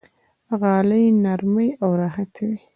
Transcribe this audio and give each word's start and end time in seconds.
غالۍ 0.59 1.05
نرمې 1.23 1.67
او 1.83 1.89
راحته 2.01 2.41
وي. 2.49 2.59